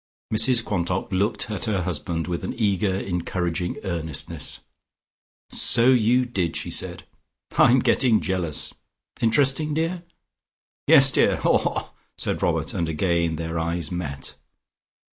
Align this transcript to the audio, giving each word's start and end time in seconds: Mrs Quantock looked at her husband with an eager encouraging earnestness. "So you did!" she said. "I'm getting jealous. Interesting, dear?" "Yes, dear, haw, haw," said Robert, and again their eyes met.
Mrs 0.33 0.65
Quantock 0.65 1.11
looked 1.11 1.51
at 1.51 1.65
her 1.65 1.83
husband 1.83 2.27
with 2.27 2.43
an 2.43 2.55
eager 2.57 2.99
encouraging 2.99 3.77
earnestness. 3.83 4.61
"So 5.51 5.89
you 5.89 6.25
did!" 6.25 6.57
she 6.57 6.71
said. 6.71 7.03
"I'm 7.55 7.77
getting 7.77 8.19
jealous. 8.19 8.73
Interesting, 9.21 9.75
dear?" 9.75 10.01
"Yes, 10.87 11.11
dear, 11.11 11.35
haw, 11.35 11.57
haw," 11.59 11.89
said 12.17 12.41
Robert, 12.41 12.73
and 12.73 12.89
again 12.89 13.35
their 13.35 13.59
eyes 13.59 13.91
met. 13.91 14.33